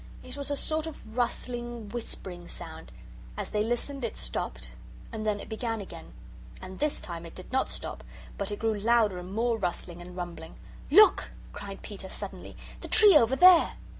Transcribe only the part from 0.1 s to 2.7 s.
It was a sort of rustling, whispering